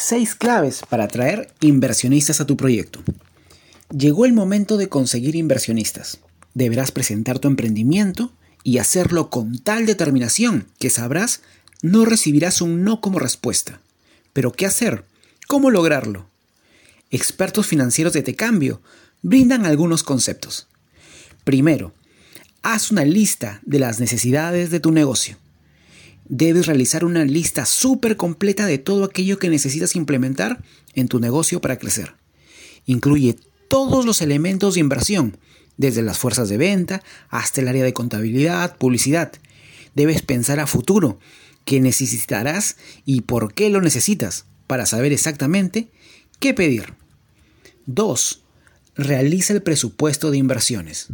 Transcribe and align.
6 0.00 0.34
claves 0.34 0.80
para 0.88 1.04
atraer 1.04 1.52
inversionistas 1.60 2.40
a 2.40 2.46
tu 2.46 2.56
proyecto. 2.56 3.00
Llegó 3.94 4.24
el 4.24 4.32
momento 4.32 4.78
de 4.78 4.88
conseguir 4.88 5.36
inversionistas. 5.36 6.20
Deberás 6.54 6.90
presentar 6.90 7.38
tu 7.38 7.48
emprendimiento 7.48 8.32
y 8.64 8.78
hacerlo 8.78 9.28
con 9.28 9.58
tal 9.58 9.84
determinación 9.84 10.66
que 10.78 10.88
sabrás 10.88 11.42
no 11.82 12.06
recibirás 12.06 12.62
un 12.62 12.82
no 12.82 13.02
como 13.02 13.18
respuesta. 13.18 13.82
Pero 14.32 14.52
¿qué 14.52 14.64
hacer? 14.64 15.04
¿Cómo 15.46 15.70
lograrlo? 15.70 16.26
Expertos 17.10 17.66
financieros 17.66 18.14
de 18.14 18.22
Te 18.22 18.34
Cambio 18.34 18.80
brindan 19.20 19.66
algunos 19.66 20.02
conceptos. 20.02 20.66
Primero, 21.44 21.92
haz 22.62 22.90
una 22.90 23.04
lista 23.04 23.60
de 23.66 23.80
las 23.80 24.00
necesidades 24.00 24.70
de 24.70 24.80
tu 24.80 24.92
negocio 24.92 25.36
debes 26.30 26.66
realizar 26.66 27.04
una 27.04 27.24
lista 27.24 27.66
súper 27.66 28.16
completa 28.16 28.64
de 28.64 28.78
todo 28.78 29.04
aquello 29.04 29.38
que 29.38 29.50
necesitas 29.50 29.96
implementar 29.96 30.62
en 30.94 31.08
tu 31.08 31.18
negocio 31.18 31.60
para 31.60 31.76
crecer. 31.76 32.14
Incluye 32.86 33.36
todos 33.68 34.06
los 34.06 34.22
elementos 34.22 34.74
de 34.74 34.80
inversión, 34.80 35.38
desde 35.76 36.02
las 36.02 36.18
fuerzas 36.18 36.48
de 36.48 36.56
venta 36.56 37.02
hasta 37.30 37.60
el 37.60 37.68
área 37.68 37.84
de 37.84 37.92
contabilidad, 37.92 38.76
publicidad. 38.76 39.32
Debes 39.94 40.22
pensar 40.22 40.60
a 40.60 40.68
futuro 40.68 41.18
qué 41.64 41.80
necesitarás 41.80 42.76
y 43.04 43.22
por 43.22 43.52
qué 43.52 43.68
lo 43.68 43.80
necesitas 43.80 44.44
para 44.68 44.86
saber 44.86 45.12
exactamente 45.12 45.90
qué 46.38 46.54
pedir. 46.54 46.94
2. 47.86 48.42
Realiza 48.94 49.52
el 49.52 49.62
presupuesto 49.62 50.30
de 50.30 50.38
inversiones. 50.38 51.08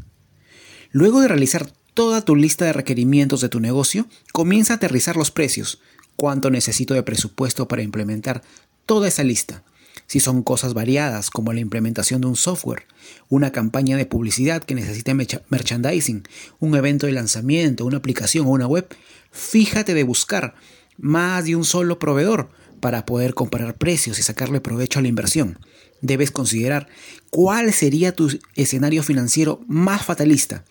Luego 0.90 1.20
de 1.20 1.28
realizar 1.28 1.72
toda 1.96 2.20
tu 2.20 2.36
lista 2.36 2.66
de 2.66 2.74
requerimientos 2.74 3.40
de 3.40 3.48
tu 3.48 3.58
negocio, 3.58 4.06
comienza 4.30 4.74
a 4.74 4.76
aterrizar 4.76 5.16
los 5.16 5.30
precios. 5.30 5.80
¿Cuánto 6.14 6.50
necesito 6.50 6.92
de 6.92 7.02
presupuesto 7.02 7.68
para 7.68 7.80
implementar 7.80 8.42
toda 8.84 9.08
esa 9.08 9.24
lista? 9.24 9.64
Si 10.06 10.20
son 10.20 10.42
cosas 10.42 10.74
variadas 10.74 11.30
como 11.30 11.54
la 11.54 11.60
implementación 11.60 12.20
de 12.20 12.26
un 12.26 12.36
software, 12.36 12.82
una 13.30 13.50
campaña 13.50 13.96
de 13.96 14.04
publicidad 14.04 14.62
que 14.62 14.74
necesite 14.74 15.14
merchandising, 15.14 16.28
un 16.60 16.74
evento 16.74 17.06
de 17.06 17.12
lanzamiento, 17.12 17.86
una 17.86 17.96
aplicación 17.96 18.46
o 18.46 18.50
una 18.50 18.66
web, 18.66 18.86
fíjate 19.32 19.94
de 19.94 20.04
buscar 20.04 20.54
más 20.98 21.46
de 21.46 21.56
un 21.56 21.64
solo 21.64 21.98
proveedor 21.98 22.50
para 22.80 23.06
poder 23.06 23.32
comparar 23.32 23.78
precios 23.78 24.18
y 24.18 24.22
sacarle 24.22 24.60
provecho 24.60 24.98
a 24.98 25.02
la 25.02 25.08
inversión. 25.08 25.58
Debes 26.02 26.30
considerar 26.30 26.88
cuál 27.30 27.72
sería 27.72 28.12
tu 28.12 28.38
escenario 28.54 29.02
financiero 29.02 29.62
más 29.66 30.04
fatalista 30.04 30.66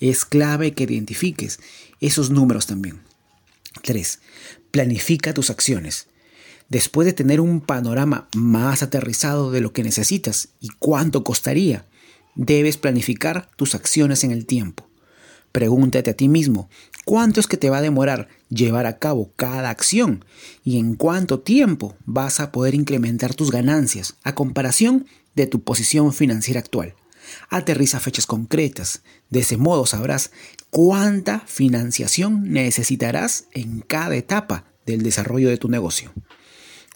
es 0.00 0.24
clave 0.24 0.74
que 0.74 0.84
identifiques 0.84 1.60
esos 2.00 2.30
números 2.30 2.66
también. 2.66 3.00
3. 3.82 4.20
Planifica 4.70 5.34
tus 5.34 5.50
acciones. 5.50 6.08
Después 6.68 7.06
de 7.06 7.12
tener 7.12 7.40
un 7.40 7.60
panorama 7.60 8.28
más 8.34 8.82
aterrizado 8.82 9.50
de 9.50 9.60
lo 9.60 9.72
que 9.72 9.84
necesitas 9.84 10.48
y 10.60 10.68
cuánto 10.78 11.22
costaría, 11.22 11.86
debes 12.34 12.76
planificar 12.76 13.48
tus 13.56 13.74
acciones 13.74 14.24
en 14.24 14.32
el 14.32 14.46
tiempo. 14.46 14.88
Pregúntate 15.52 16.10
a 16.10 16.14
ti 16.14 16.28
mismo, 16.28 16.68
¿cuánto 17.04 17.40
es 17.40 17.46
que 17.46 17.56
te 17.56 17.70
va 17.70 17.78
a 17.78 17.82
demorar 17.82 18.28
llevar 18.50 18.84
a 18.84 18.98
cabo 18.98 19.32
cada 19.36 19.70
acción? 19.70 20.24
¿Y 20.64 20.78
en 20.78 20.96
cuánto 20.96 21.40
tiempo 21.40 21.96
vas 22.04 22.40
a 22.40 22.52
poder 22.52 22.74
incrementar 22.74 23.34
tus 23.34 23.50
ganancias 23.50 24.16
a 24.22 24.34
comparación 24.34 25.06
de 25.34 25.46
tu 25.46 25.62
posición 25.62 26.12
financiera 26.12 26.60
actual? 26.60 26.94
Aterriza 27.48 28.00
fechas 28.00 28.26
concretas. 28.26 29.02
De 29.30 29.40
ese 29.40 29.56
modo 29.56 29.86
sabrás 29.86 30.30
cuánta 30.70 31.40
financiación 31.46 32.52
necesitarás 32.52 33.46
en 33.52 33.80
cada 33.80 34.16
etapa 34.16 34.64
del 34.86 35.02
desarrollo 35.02 35.48
de 35.48 35.58
tu 35.58 35.68
negocio. 35.68 36.12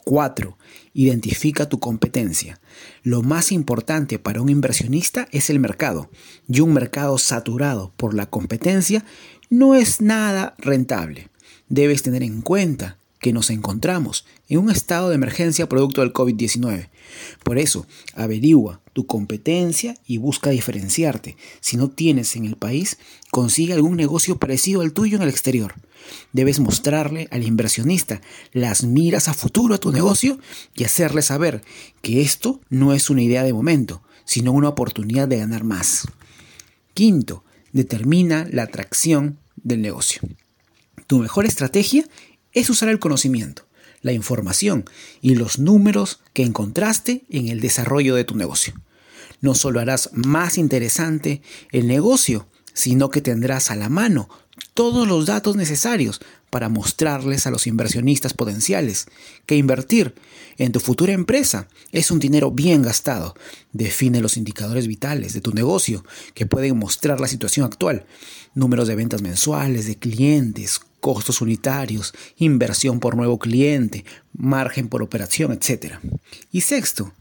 4. 0.05 0.57
Identifica 0.93 1.69
tu 1.69 1.79
competencia. 1.79 2.61
Lo 3.03 3.23
más 3.23 3.53
importante 3.53 4.19
para 4.19 4.41
un 4.41 4.49
inversionista 4.49 5.29
es 5.31 5.51
el 5.51 5.61
mercado, 5.61 6.11
y 6.49 6.61
un 6.61 6.73
mercado 6.73 7.19
saturado 7.19 7.93
por 7.97 8.15
la 8.15 8.27
competencia 8.27 9.05
no 9.51 9.75
es 9.75 10.01
nada 10.01 10.55
rentable. 10.59 11.29
Debes 11.69 12.03
tener 12.03 12.23
en 12.23 12.43
cuenta 12.43 12.99
que 13.21 13.33
nos 13.33 13.51
encontramos 13.51 14.25
en 14.49 14.59
un 14.59 14.71
estado 14.71 15.11
de 15.11 15.15
emergencia 15.15 15.69
producto 15.69 16.01
del 16.01 16.13
COVID-19. 16.13 16.89
Por 17.45 17.59
eso, 17.59 17.87
averigua 18.15 18.81
tu 18.93 19.07
competencia 19.07 19.95
y 20.07 20.19
busca 20.19 20.51
diferenciarte. 20.51 21.37
Si 21.61 21.77
no 21.77 21.91
tienes 21.91 22.35
en 22.35 22.47
el 22.47 22.57
país, 22.57 22.99
consigue 23.31 23.75
algún 23.75 23.97
negocio 23.97 24.39
parecido 24.39 24.81
al 24.81 24.93
tuyo 24.93 25.17
en 25.17 25.23
el 25.23 25.29
exterior. 25.29 25.75
Debes 26.33 26.61
mostrarle 26.61 27.29
al 27.31 27.45
inversionista 27.45 28.21
las 28.53 28.85
miras 28.85 29.29
a 29.29 29.35
futuro 29.35 29.75
a 29.75 29.79
tu 29.79 29.93
negocio 29.93 30.39
y 30.75 30.85
hacerle 30.85 31.23
saber 31.23 31.63
que 32.01 32.23
esto 32.23 32.61
no 32.71 32.95
es 32.95 33.11
una 33.11 33.23
idea 33.23 33.45
de 33.45 33.53
momento, 33.53 34.03
sino 34.25 34.53
una 34.53 34.69
oportunidad 34.69 35.29
de 35.29 35.39
ganar 35.39 35.63
más. 35.63 36.07
Quinto, 36.95 37.45
determina 37.73 38.49
la 38.51 38.63
atracción 38.63 39.39
del 39.57 39.83
negocio. 39.83 40.23
Tu 41.07 41.19
mejor 41.19 41.45
estrategia 41.45 42.05
es 42.53 42.71
usar 42.71 42.89
el 42.89 42.99
conocimiento, 42.99 43.67
la 44.03 44.13
información 44.13 44.85
y 45.21 45.35
los 45.35 45.59
números 45.59 46.21
que 46.33 46.43
encontraste 46.43 47.25
en 47.31 47.49
el 47.49 47.61
desarrollo 47.61 48.15
de 48.15 48.25
tu 48.25 48.37
negocio. 48.37 48.75
No 49.41 49.55
solo 49.55 49.81
harás 49.81 50.11
más 50.13 50.59
interesante 50.59 51.43
el 51.73 51.87
negocio, 51.87 52.47
sino 52.73 53.11
que 53.11 53.21
tendrás 53.21 53.71
a 53.71 53.77
la 53.77 53.89
mano 53.89 54.29
todos 54.75 55.09
los 55.09 55.27
datos 55.27 55.57
necesarios 55.57 56.21
para 56.51 56.69
mostrarles 56.69 57.47
a 57.47 57.51
los 57.51 57.67
inversionistas 57.67 58.35
potenciales 58.35 59.07
que 59.47 59.57
invertir 59.57 60.15
en 60.59 60.73
tu 60.73 60.81
futura 60.81 61.13
empresa 61.13 61.69
es 61.93 62.11
un 62.11 62.19
dinero 62.19 62.51
bien 62.51 62.83
gastado. 62.83 63.35
Define 63.73 64.21
los 64.21 64.37
indicadores 64.37 64.87
vitales 64.87 65.33
de 65.33 65.41
tu 65.41 65.53
negocio 65.53 66.05
que 66.35 66.47
pueden 66.47 66.79
mostrar 66.79 67.21
la 67.21 67.29
situación 67.29 67.65
actual, 67.65 68.05
números 68.55 68.89
de 68.89 68.97
ventas 68.97 69.23
mensuales, 69.23 69.87
de 69.87 69.97
clientes, 69.97 70.81
costos 71.01 71.41
unitarios, 71.41 72.13
inversión 72.37 73.01
por 73.01 73.17
nuevo 73.17 73.39
cliente, 73.39 74.05
margen 74.33 74.89
por 74.89 75.03
operación, 75.03 75.53
etc. 75.53 75.95
Y 76.53 76.61
sexto, 76.61 77.13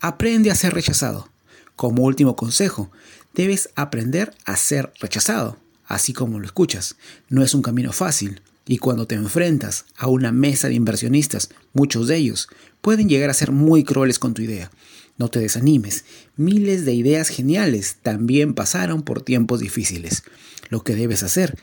aprende 0.00 0.50
a 0.50 0.54
ser 0.54 0.74
rechazado. 0.74 1.30
Como 1.76 2.04
último 2.04 2.36
consejo, 2.36 2.90
debes 3.34 3.70
aprender 3.74 4.34
a 4.44 4.56
ser 4.56 4.92
rechazado, 5.00 5.58
así 5.86 6.12
como 6.12 6.38
lo 6.38 6.46
escuchas. 6.46 6.96
No 7.28 7.42
es 7.42 7.54
un 7.54 7.62
camino 7.62 7.92
fácil, 7.92 8.42
y 8.66 8.78
cuando 8.78 9.06
te 9.06 9.14
enfrentas 9.14 9.84
a 9.96 10.06
una 10.06 10.32
mesa 10.32 10.68
de 10.68 10.74
inversionistas, 10.74 11.50
muchos 11.72 12.08
de 12.08 12.16
ellos 12.16 12.48
pueden 12.80 13.08
llegar 13.08 13.30
a 13.30 13.34
ser 13.34 13.50
muy 13.50 13.84
crueles 13.84 14.18
con 14.18 14.34
tu 14.34 14.42
idea. 14.42 14.70
No 15.16 15.28
te 15.28 15.38
desanimes, 15.38 16.04
miles 16.36 16.84
de 16.84 16.94
ideas 16.94 17.28
geniales 17.28 17.96
también 18.02 18.54
pasaron 18.54 19.02
por 19.02 19.22
tiempos 19.22 19.60
difíciles. 19.60 20.24
Lo 20.70 20.82
que 20.82 20.96
debes 20.96 21.22
hacer 21.22 21.58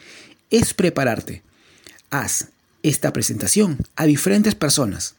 es 0.52 0.74
prepararte, 0.74 1.44
haz 2.12 2.50
esta 2.84 3.12
presentación 3.14 3.78
a 3.96 4.06
diferentes 4.06 4.54
personas. 4.54 5.16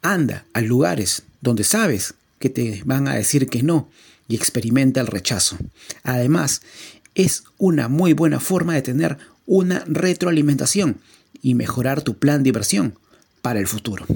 Anda 0.00 0.46
a 0.54 0.60
lugares 0.60 1.22
donde 1.40 1.64
sabes 1.64 2.14
que 2.38 2.48
te 2.48 2.82
van 2.84 3.08
a 3.08 3.14
decir 3.14 3.48
que 3.48 3.62
no 3.62 3.90
y 4.28 4.36
experimenta 4.36 5.00
el 5.00 5.06
rechazo. 5.06 5.58
Además, 6.04 6.62
es 7.14 7.42
una 7.58 7.88
muy 7.88 8.12
buena 8.12 8.40
forma 8.40 8.74
de 8.74 8.82
tener 8.82 9.18
una 9.46 9.82
retroalimentación 9.86 11.00
y 11.42 11.54
mejorar 11.54 12.02
tu 12.02 12.18
plan 12.18 12.42
de 12.42 12.50
inversión 12.50 12.98
para 13.42 13.58
el 13.58 13.66
futuro. 13.66 14.06